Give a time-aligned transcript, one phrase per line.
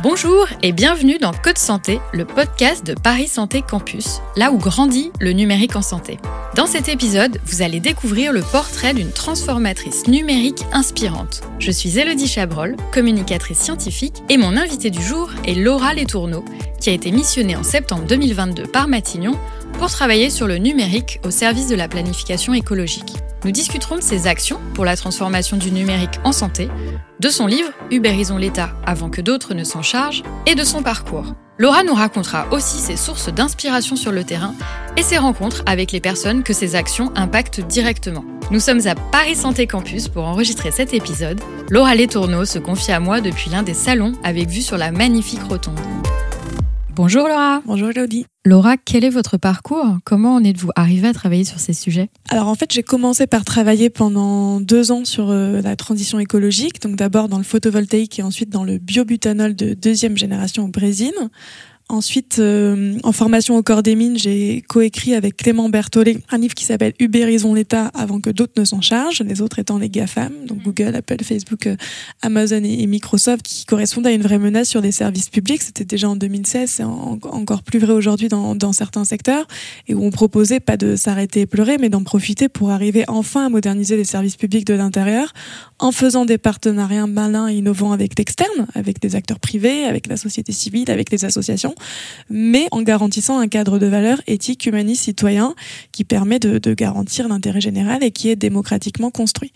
[0.00, 5.10] Bonjour et bienvenue dans Code Santé, le podcast de Paris Santé Campus, là où grandit
[5.18, 6.18] le numérique en santé.
[6.54, 11.40] Dans cet épisode, vous allez découvrir le portrait d'une transformatrice numérique inspirante.
[11.58, 16.44] Je suis Elodie Chabrol, communicatrice scientifique, et mon invité du jour est Laura Letourneau,
[16.80, 19.32] qui a été missionnée en septembre 2022 par Matignon
[19.78, 23.14] pour travailler sur le numérique au service de la planification écologique.
[23.44, 26.68] Nous discuterons de ses actions pour la transformation du numérique en santé,
[27.20, 31.34] de son livre Ubérisons l'État avant que d'autres ne s'en chargent et de son parcours.
[31.58, 34.54] Laura nous racontera aussi ses sources d'inspiration sur le terrain
[34.96, 38.24] et ses rencontres avec les personnes que ses actions impactent directement.
[38.50, 41.40] Nous sommes à Paris Santé Campus pour enregistrer cet épisode.
[41.70, 45.42] Laura Letourneau se confie à moi depuis l'un des salons avec vue sur la magnifique
[45.48, 45.78] rotonde.
[46.98, 47.62] Bonjour Laura.
[47.64, 48.26] Bonjour Elodie.
[48.44, 49.98] Laura, quel est votre parcours?
[50.02, 52.10] Comment en êtes-vous arrivée à travailler sur ces sujets?
[52.28, 56.82] Alors en fait, j'ai commencé par travailler pendant deux ans sur euh, la transition écologique,
[56.82, 61.12] donc d'abord dans le photovoltaïque et ensuite dans le biobutanol de deuxième génération au Brésil.
[61.90, 66.54] Ensuite, euh, en formation au corps des mines, j'ai coécrit avec Clément Berthollet un livre
[66.54, 70.30] qui s'appelle Ubérisons l'État avant que d'autres ne s'en chargent, les autres étant les GAFAM,
[70.46, 71.76] donc Google, Apple, Facebook, euh,
[72.20, 75.62] Amazon et, Microsoft, qui correspondent à une vraie menace sur les services publics.
[75.62, 79.46] C'était déjà en 2016, c'est encore plus vrai aujourd'hui dans, dans, certains secteurs,
[79.86, 83.46] et où on proposait pas de s'arrêter et pleurer, mais d'en profiter pour arriver enfin
[83.46, 85.32] à moderniser les services publics de l'intérieur,
[85.78, 90.18] en faisant des partenariats malins et innovants avec l'externe, avec des acteurs privés, avec la
[90.18, 91.74] société civile, avec les associations
[92.30, 95.54] mais en garantissant un cadre de valeurs éthiques, humanistes, citoyens
[95.92, 99.52] qui permet de, garantir l'intérêt général et qui est démocratiquement construit.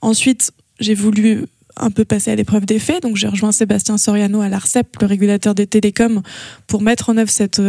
[0.00, 1.44] Ensuite, j'ai voulu
[1.76, 3.02] un peu passer à l'épreuve des faits.
[3.02, 6.22] Donc j'ai rejoint Sébastien Soriano à l'ARCEP, le régulateur des télécoms,
[6.66, 7.60] pour mettre en œuvre cette,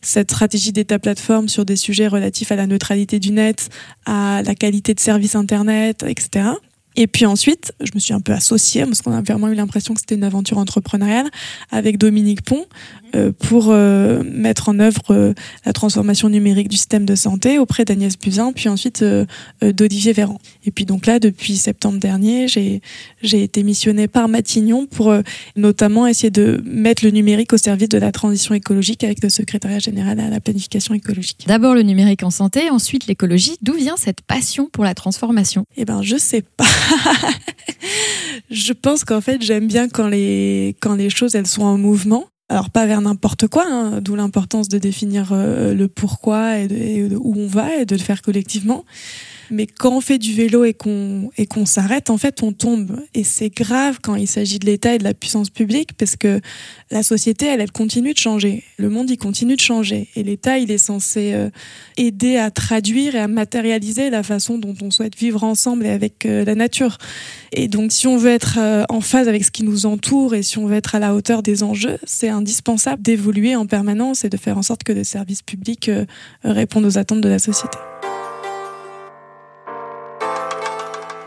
[0.00, 3.68] cette stratégie d'État plateforme sur des sujets relatifs à la neutralité du net,
[4.04, 6.50] à la qualité de service Internet, etc.
[6.96, 9.94] Et puis ensuite, je me suis un peu associée, parce qu'on a vraiment eu l'impression
[9.94, 11.30] que c'était une aventure entrepreneuriale,
[11.70, 12.66] avec Dominique Pont,
[13.14, 15.34] euh, pour euh, mettre en œuvre euh,
[15.66, 19.04] la transformation numérique du système de santé auprès d'Agnès Buzyn, puis ensuite
[19.62, 20.38] d'Olivier Véran.
[20.64, 22.80] Et puis donc là, depuis septembre dernier, j'ai
[23.22, 25.14] j'ai été missionnée par Matignon pour
[25.56, 29.78] notamment essayer de mettre le numérique au service de la transition écologique avec le secrétariat
[29.78, 31.44] général à la planification écologique.
[31.46, 33.56] D'abord le numérique en santé, ensuite l'écologie.
[33.62, 35.64] D'où vient cette passion pour la transformation?
[35.76, 36.64] Eh ben, je sais pas.
[38.50, 42.26] je pense qu'en fait, j'aime bien quand les quand les choses elles sont en mouvement
[42.52, 47.34] alors pas vers n'importe quoi, hein, d'où l'importance de définir euh, le pourquoi et, où
[47.34, 48.84] on va et de le faire collectivement.
[49.52, 52.98] Mais quand on fait du vélo et qu'on et qu'on s'arrête, en fait, on tombe.
[53.12, 56.40] Et c'est grave quand il s'agit de l'État et de la puissance publique, parce que
[56.90, 58.64] la société, elle, elle continue de changer.
[58.78, 60.08] Le monde, il continue de changer.
[60.16, 61.50] Et l'État, il est censé euh,
[61.98, 66.24] aider à traduire et à matérialiser la façon dont on souhaite vivre ensemble et avec
[66.24, 66.96] euh, la nature.
[67.52, 70.42] Et donc, si on veut être euh, en phase avec ce qui nous entoure et
[70.42, 74.30] si on veut être à la hauteur des enjeux, c'est indispensable d'évoluer en permanence et
[74.30, 75.90] de faire en sorte que les services publics
[76.42, 77.76] répondent aux attentes de la société.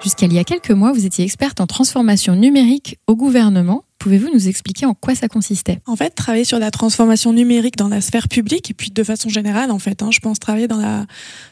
[0.06, 3.86] Jusqu'à il y a quelques mois, vous étiez experte en transformation numérique au gouvernement.
[4.06, 5.80] Pouvez-vous nous expliquer en quoi ça consistait?
[5.88, 9.30] En fait, travailler sur la transformation numérique dans la sphère publique et puis de façon
[9.30, 10.68] générale, en fait, hein, je pense travailler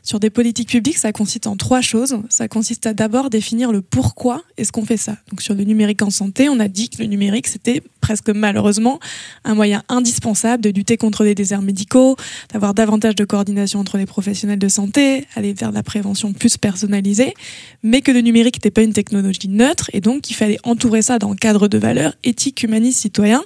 [0.04, 2.16] sur des politiques publiques, ça consiste en trois choses.
[2.30, 5.18] Ça consiste à d'abord définir le pourquoi est-ce qu'on fait ça.
[5.32, 9.00] Donc sur le numérique en santé, on a dit que le numérique c'était presque malheureusement
[9.46, 12.18] un moyen indispensable de lutter contre les déserts médicaux,
[12.52, 17.34] d'avoir davantage de coordination entre les professionnels de santé, aller vers la prévention plus personnalisée,
[17.82, 21.18] mais que le numérique n'était pas une technologie neutre et donc qu'il fallait entourer ça
[21.18, 23.44] dans le cadre de valeurs éthiques, humanistes, citoyens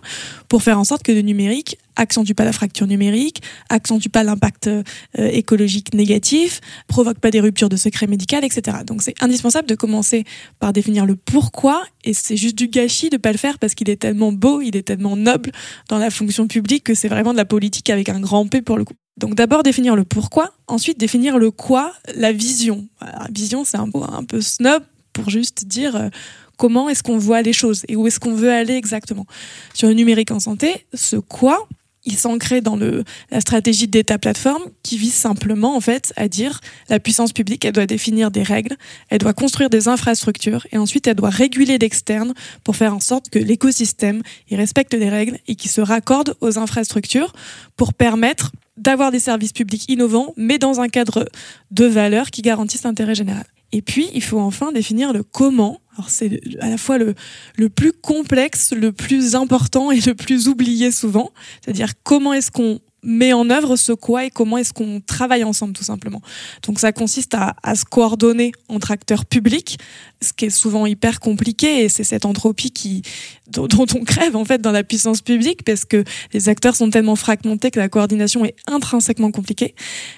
[0.49, 4.67] pour faire en sorte que le numérique accentue pas la fracture numérique, accentue pas l'impact
[4.67, 4.83] euh,
[5.15, 8.77] écologique négatif, provoque pas des ruptures de secret médical, etc.
[8.85, 10.23] Donc c'est indispensable de commencer
[10.59, 13.89] par définir le pourquoi, et c'est juste du gâchis de pas le faire parce qu'il
[13.89, 15.51] est tellement beau, il est tellement noble
[15.89, 18.77] dans la fonction publique que c'est vraiment de la politique avec un grand P pour
[18.77, 18.93] le coup.
[19.17, 22.87] Donc d'abord définir le pourquoi, ensuite définir le quoi, la vision.
[23.01, 24.83] la vision c'est un peu, un peu snob
[25.13, 26.09] pour juste dire euh,
[26.57, 29.25] comment est-ce qu'on voit les choses et où est-ce qu'on veut aller exactement.
[29.73, 31.67] Sur le numérique en santé, ce quoi,
[32.07, 36.61] il s'ancrait dans le, la stratégie d'État plateforme qui vise simplement en fait à dire
[36.89, 38.75] la puissance publique elle doit définir des règles,
[39.09, 42.33] elle doit construire des infrastructures et ensuite elle doit réguler l'externe
[42.63, 46.57] pour faire en sorte que l'écosystème il respecte les règles et qui se raccorde aux
[46.57, 47.33] infrastructures
[47.75, 51.27] pour permettre d'avoir des services publics innovants mais dans un cadre
[51.71, 53.45] de valeurs qui garantissent l'intérêt général.
[53.71, 55.79] Et puis, il faut enfin définir le comment.
[55.97, 57.15] Alors, c'est à la fois le,
[57.57, 61.31] le plus complexe, le plus important et le plus oublié souvent.
[61.61, 65.73] C'est-à-dire comment est-ce qu'on met en œuvre ce quoi et comment est-ce qu'on travaille ensemble
[65.73, 66.21] tout simplement.
[66.63, 69.79] Donc ça consiste à, à, se coordonner entre acteurs publics,
[70.21, 73.01] ce qui est souvent hyper compliqué et c'est cette entropie qui
[73.49, 77.15] dont, on crève en fait dans la puissance publique parce que les acteurs sont tellement
[77.15, 79.73] fragmentés que la coordination est intrinsèquement compliquée.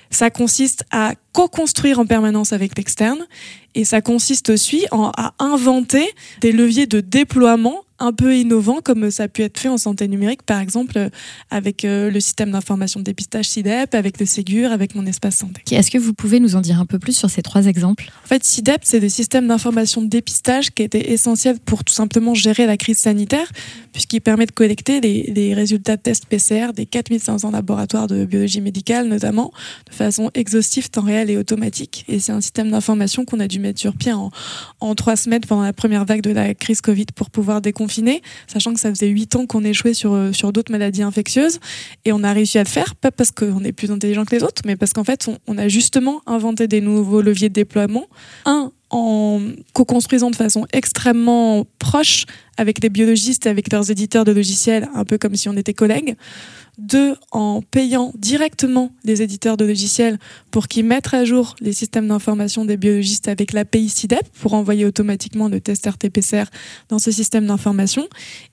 [0.09, 3.27] Ça consiste à co-construire en permanence avec l'externe
[3.75, 6.09] et ça consiste aussi à inventer
[6.41, 10.07] des leviers de déploiement un peu innovant comme ça a pu être fait en santé
[10.07, 11.09] numérique, par exemple euh,
[11.49, 15.61] avec euh, le système d'information de dépistage CIDEP, avec le Ségur, avec mon espace santé.
[15.71, 18.09] Est-ce que vous pouvez nous en dire un peu plus sur ces trois exemples?
[18.23, 22.33] En fait, CIDEP, c'est le système d'information de dépistage qui était essentiel pour tout simplement
[22.33, 23.51] gérer la crise sanitaire,
[23.91, 28.61] puisqu'il permet de collecter les, les, résultats de tests PCR des 4500 laboratoires de biologie
[28.61, 29.51] médicale, notamment,
[29.89, 32.05] de façon exhaustive, temps réel et automatique.
[32.07, 34.31] Et c'est un système d'information qu'on a dû mettre sur pied en,
[34.79, 37.88] en trois semaines pendant la première vague de la crise Covid pour pouvoir déconfiner
[38.47, 41.59] sachant que ça faisait huit ans qu'on échouait sur, euh, sur d'autres maladies infectieuses.
[42.05, 44.43] Et on a réussi à le faire, pas parce qu'on est plus intelligent que les
[44.43, 48.07] autres, mais parce qu'en fait, on, on, a justement inventé des nouveaux leviers de déploiement.
[48.45, 49.39] Un, en
[49.73, 52.25] co-construisant de façon extrêmement proche
[52.57, 56.15] avec les biologistes avec leurs éditeurs de logiciels, un peu comme si on était collègues.
[56.77, 60.17] Deux, en payant directement les éditeurs de logiciels
[60.49, 64.85] pour qu'ils mettent à jour les systèmes d'information des biologistes avec l'API CIDEP pour envoyer
[64.85, 66.45] automatiquement le test RT-PCR
[66.87, 68.07] dans ce système d'information.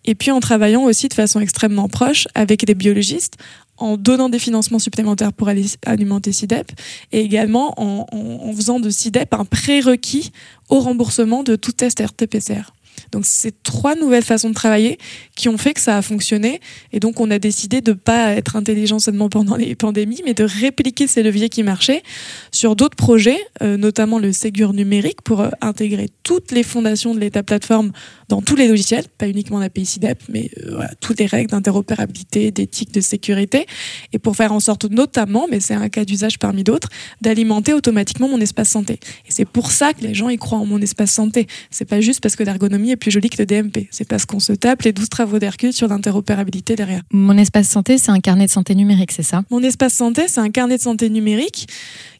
[0.05, 3.37] Et puis en travaillant aussi de façon extrêmement proche avec les biologistes
[3.79, 6.73] en donnant des financements supplémentaires pour alimenter CIDEP
[7.13, 10.33] et également en, en, en faisant de CIDEP un prérequis
[10.69, 12.73] au remboursement de tout test RT-PCR.
[13.13, 14.99] Donc c'est trois nouvelles façons de travailler
[15.35, 16.61] qui ont fait que ça a fonctionné
[16.93, 20.45] et donc on a décidé de pas être intelligent seulement pendant les pandémies mais de
[20.45, 22.03] répliquer ces leviers qui marchaient
[22.53, 27.21] sur d'autres projets, euh, notamment le Ségur numérique pour euh, intégrer toutes les fondations de
[27.21, 27.93] l'État plateforme
[28.29, 32.93] dans tous les logiciels, pas uniquement l'API CIDEP mais euh, toutes les règles d'interopérabilité, d'éthique,
[32.93, 33.67] de sécurité
[34.13, 36.89] et pour faire en sorte notamment, mais c'est un cas d'usage parmi d'autres,
[37.21, 38.95] d'alimenter automatiquement mon espace santé.
[39.27, 41.47] Et c'est pour ça que les gens y croient en mon espace santé.
[41.71, 43.89] C'est pas juste parce que l'ergonomie est plus joli que le DMP.
[43.91, 47.03] C'est parce qu'on se tape les 12 travaux d'Hercule sur l'interopérabilité derrière.
[47.13, 49.43] Mon espace santé, c'est un carnet de santé numérique, c'est ça?
[49.51, 51.69] Mon espace santé, c'est un carnet de santé numérique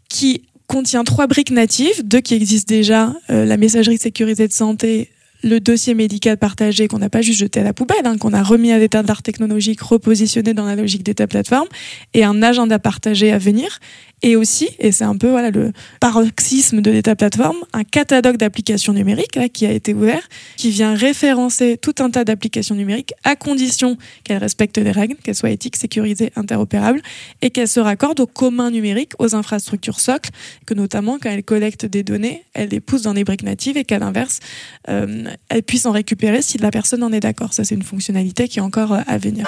[0.09, 5.11] qui contient trois briques natives, deux qui existent déjà, euh, la messagerie sécurisée de santé,
[5.43, 8.43] le dossier médical partagé qu'on n'a pas juste jeté à la poubelle, hein, qu'on a
[8.43, 11.69] remis à l'état d'art technologique, repositionné dans la logique d'état plateforme,
[12.15, 13.79] et un agenda partagé à venir,
[14.23, 18.95] et aussi, et c'est un peu voilà le paroxysme de l'état plateforme, un catalogue d'applications
[18.95, 23.99] numériques qui a été ouvert, qui vient référencer tout un tas d'applications numériques à condition
[24.25, 27.03] qu'elles respectent les règles, qu'elles soient éthiques, sécurisées, interopérables,
[27.43, 30.31] et qu'elles se raccordent au commun numérique, aux infrastructures socles,
[30.65, 33.85] que notamment quand elles collectent des données, elles les poussent dans les briques natives et
[33.85, 34.41] qu'à l'inverse,
[34.89, 37.53] euh, elles puissent en récupérer si la personne en est d'accord.
[37.53, 39.47] Ça, c'est une fonctionnalité qui est encore euh, à venir.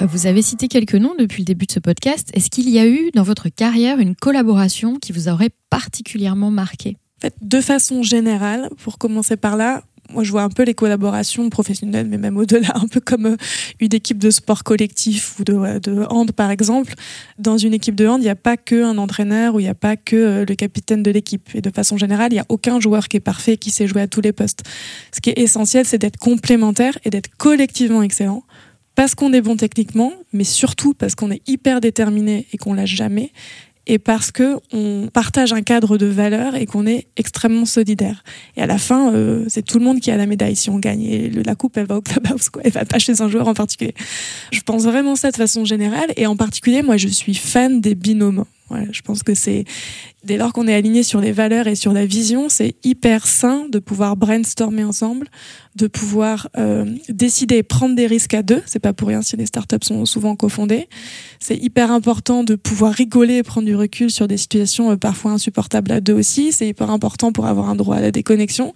[0.00, 2.30] Vous avez cité quelques noms depuis le début de ce podcast.
[2.32, 6.96] Est-ce qu'il y a eu dans votre carrière une collaboration qui vous aurait particulièrement marqué?
[7.18, 9.82] En fait, De façon générale, pour commencer par là,
[10.12, 13.36] moi je vois un peu les collaborations professionnelles, mais même au-delà, un peu comme
[13.80, 16.94] une équipe de sport collectif ou de, hand par exemple.
[17.38, 19.68] Dans une équipe de hand, il n'y a pas que un entraîneur ou il n'y
[19.68, 21.48] a pas que le capitaine de l'équipe.
[21.54, 24.02] Et de façon générale, il n'y a aucun joueur qui est parfait, qui sait jouer
[24.02, 24.62] à tous les postes.
[25.12, 28.42] Ce qui est essentiel, c'est d'être complémentaire et d'être collectivement excellent
[28.98, 32.96] parce qu'on est bon techniquement, mais surtout parce qu'on est hyper déterminé et qu'on lâche
[32.96, 33.30] jamais,
[33.88, 38.22] et parce que on partage un cadre de valeurs et qu'on est extrêmement solidaire.
[38.56, 40.78] Et à la fin, euh, c'est tout le monde qui a la médaille si on
[40.78, 41.02] gagne.
[41.02, 42.62] Et la coupe, elle va au clubhouse, quoi.
[42.64, 43.94] Elle va pas chez un joueur en particulier.
[44.52, 46.12] Je pense vraiment ça de façon générale.
[46.16, 48.44] Et en particulier, moi, je suis fan des binômes.
[48.90, 49.64] Je pense que c'est
[50.24, 53.66] dès lors qu'on est aligné sur les valeurs et sur la vision, c'est hyper sain
[53.70, 55.28] de pouvoir brainstormer ensemble,
[55.76, 58.62] de pouvoir euh, décider, prendre des risques à deux.
[58.66, 60.88] C'est pas pour rien si les startups sont souvent cofondées.
[61.38, 65.32] C'est hyper important de pouvoir rigoler et prendre du recul sur des situations euh, parfois
[65.32, 66.52] insupportables à deux aussi.
[66.52, 68.74] C'est hyper important pour avoir un droit à la déconnexion.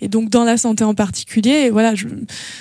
[0.00, 1.94] Et donc dans la santé en particulier, voilà,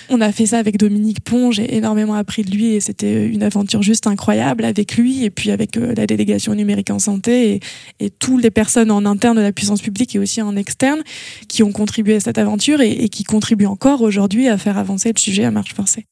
[0.09, 1.51] on a fait ça avec Dominique Pont.
[1.51, 5.51] J'ai énormément appris de lui et c'était une aventure juste incroyable avec lui et puis
[5.51, 7.59] avec euh, la délégation numérique en santé et,
[8.05, 11.01] et toutes les personnes en interne de la puissance publique et aussi en externe
[11.47, 15.11] qui ont contribué à cette aventure et, et qui contribuent encore aujourd'hui à faire avancer
[15.15, 16.05] le sujet à marche forcée.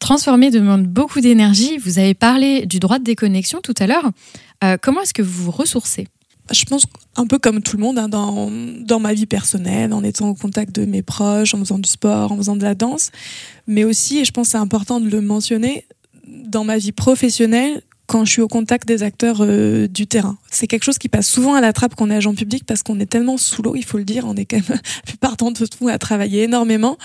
[0.00, 1.78] Transformer demande beaucoup d'énergie.
[1.78, 4.10] Vous avez parlé du droit de déconnexion tout à l'heure.
[4.62, 6.06] Euh, comment est-ce que vous vous ressourcez?
[6.52, 6.84] Je pense
[7.16, 8.50] un peu comme tout le monde, hein, dans,
[8.80, 12.32] dans ma vie personnelle, en étant au contact de mes proches, en faisant du sport,
[12.32, 13.10] en faisant de la danse,
[13.66, 15.86] mais aussi, et je pense c'est important de le mentionner,
[16.26, 20.38] dans ma vie professionnelle, quand je suis au contact des acteurs euh, du terrain.
[20.50, 22.82] C'est quelque chose qui passe souvent à la trappe quand on est agent public parce
[22.82, 25.36] qu'on est tellement sous l'eau, il faut le dire, on est quand même la plupart
[25.36, 26.98] d'entre nous à travailler énormément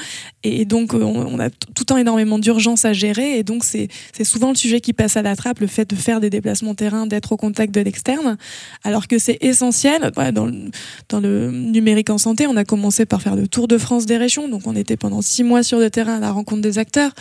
[0.43, 3.89] et donc euh, on, a tout le temps énormément d'urgence à gérer et donc c'est
[4.23, 7.07] souvent le sujet qui passe à la trappe, le fait de faire des déplacements terrain,
[7.07, 8.37] d'être au contact de l'externe,
[8.83, 10.11] alors que c'est essentiel.
[10.33, 10.69] dans, le,
[11.09, 14.17] dans le numérique en santé, on a commencé par faire le tour de France des
[14.17, 17.11] régions, donc on était pendant six mois sur le terrain à la rencontre des acteurs.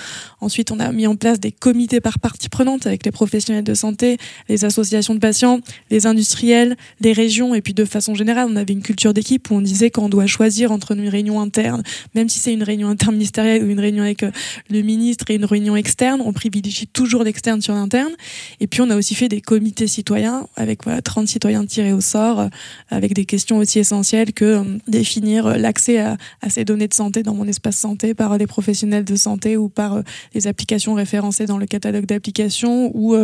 [0.41, 4.19] Ensuite, on a mis en place des comités par partie prenante avec les professionnels santé,
[4.49, 5.61] les associations de patients,
[5.91, 9.55] les industriels, les régions, et puis de façon générale, on avait une culture d'équipe où
[9.55, 11.83] on disait qu'on doit choisir entre une réunion interne,
[12.15, 14.31] même si c'est une réunion interministérielle ou une réunion avec euh,
[14.71, 18.13] le ministre et une réunion externe, on privilégie toujours l'externe sur l'interne.
[18.61, 22.01] Et puis on a aussi fait des comités citoyens avec voilà, 30 citoyens tirés au
[22.01, 22.49] sort, euh,
[22.91, 27.23] avec des questions aussi essentielles que euh, définir l'accès à, à, ces données de santé
[27.23, 30.03] dans mon espace santé par les professionnels de santé ou par
[30.35, 33.17] les applications référencées dans le catalogue d'applications ou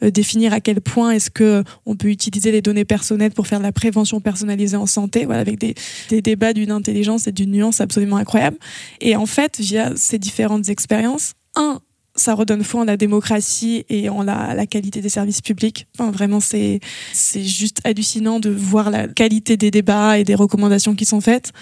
[0.00, 3.64] définir à quel point est-ce que on peut utiliser les données personnelles pour faire de
[3.64, 5.74] la prévention personnalisée en santé, voilà, avec des,
[6.08, 8.56] des débats d'une intelligence et d'une nuance absolument incroyable.
[9.00, 11.80] Et en fait, via ces différentes expériences, un,
[12.16, 15.86] ça redonne foi en la démocratie et en la, la qualité des services publics.
[15.98, 16.80] Enfin, vraiment, c'est
[17.12, 21.52] c'est juste hallucinant de voir la qualité des débats et des recommandations qui sont faites.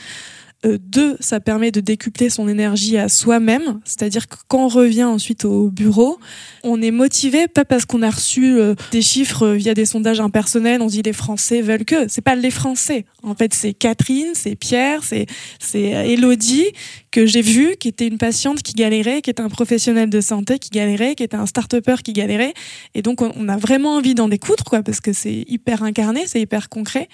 [0.65, 5.05] Euh, deux, ça permet de décupler son énergie à soi-même, c'est-à-dire que quand on revient
[5.05, 6.19] ensuite au bureau,
[6.63, 10.81] on est motivé pas parce qu'on a reçu euh, des chiffres via des sondages impersonnels,
[10.81, 12.09] on dit les Français veulent que.
[12.09, 13.07] C'est pas les Français.
[13.23, 15.27] En fait, c'est Catherine, c'est Pierre, c'est
[15.59, 16.67] c'est Elodie
[17.13, 20.59] que j'ai vu, qui était une patiente qui galérait, qui était un professionnel de santé
[20.59, 22.55] qui galérait, qui était un start-upper qui galérait.
[22.95, 26.41] Et donc, on, a vraiment envie d'en découdre, quoi, parce que c'est hyper incarné, c'est
[26.41, 27.09] hyper concret.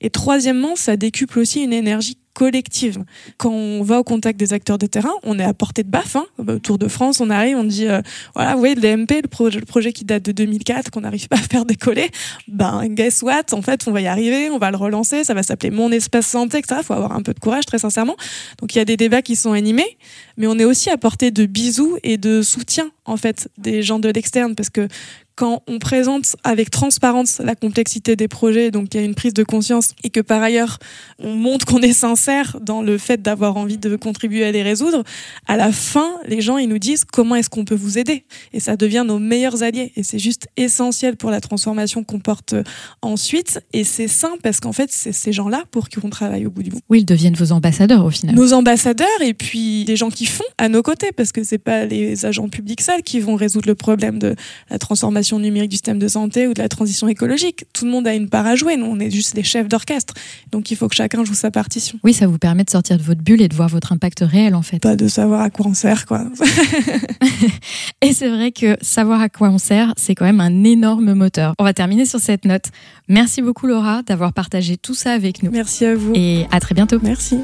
[0.00, 3.02] Et troisièmement, ça décuple aussi une énergie collective.
[3.36, 6.14] Quand on va au contact des acteurs de terrain, on est à portée de baffe.
[6.14, 6.26] Hein.
[6.62, 8.00] Tour de France, on arrive, on dit euh,
[8.32, 11.26] voilà, vous voyez, le DMP, le, projet, le projet qui date de 2004, qu'on n'arrive
[11.26, 12.10] pas à faire décoller,
[12.46, 13.42] ben guess what?
[13.50, 16.28] En fait, on va y arriver, on va le relancer, ça va s'appeler Mon Espace
[16.28, 16.76] Santé, etc.
[16.78, 18.14] Il faut avoir un peu de courage, très sincèrement.
[18.60, 19.98] Donc il y a des débats qui sont animés,
[20.38, 23.98] mais on est aussi à portée de bisous et de soutien en fait des gens
[23.98, 24.88] de l'externe, parce que
[25.34, 29.34] quand on présente avec transparence la complexité des projets, donc il y a une prise
[29.34, 30.80] de conscience et que par ailleurs
[31.20, 35.04] on montre qu'on est sincère dans le fait d'avoir envie de contribuer à les résoudre,
[35.46, 38.24] à la fin, les gens ils nous disent comment est-ce qu'on peut vous aider?
[38.52, 42.56] Et ça devient nos meilleurs alliés et c'est juste essentiel pour la transformation qu'on porte
[43.00, 46.50] ensuite et c'est sain parce qu'en fait c'est ces gens-là pour qui on travaille au
[46.50, 46.80] bout du bout.
[46.88, 48.34] Oui, ils deviennent vos ambassadeurs au final.
[48.34, 51.84] Nos ambassadeurs et puis des gens qui font à nos côtés parce que c'est pas
[51.84, 54.34] les agents publics seuls qui vont résoudre le problème de
[54.70, 57.64] la transformation numérique du système de santé ou de la transition écologique.
[57.72, 58.76] Tout le monde a une part à jouer.
[58.76, 60.14] Nous, on est juste les chefs d'orchestre.
[60.52, 61.98] Donc, il faut que chacun joue sa partition.
[62.04, 64.54] Oui, ça vous permet de sortir de votre bulle et de voir votre impact réel,
[64.54, 64.78] en fait.
[64.80, 66.24] Pas de savoir à quoi on sert, quoi.
[68.02, 71.54] et c'est vrai que savoir à quoi on sert, c'est quand même un énorme moteur.
[71.58, 72.66] On va terminer sur cette note.
[73.08, 75.50] Merci beaucoup, Laura, d'avoir partagé tout ça avec nous.
[75.50, 76.12] Merci à vous.
[76.14, 76.98] Et à très bientôt.
[77.02, 77.38] Merci.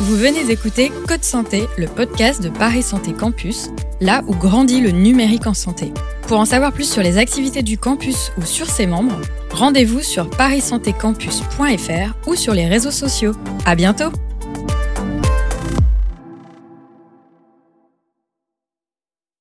[0.00, 3.68] Vous venez d'écouter Code Santé, le podcast de Paris Santé Campus,
[4.00, 5.92] là où grandit le numérique en santé.
[6.26, 9.20] Pour en savoir plus sur les activités du campus ou sur ses membres,
[9.52, 13.32] rendez-vous sur parissantécampus.fr ou sur les réseaux sociaux.
[13.66, 14.10] À bientôt!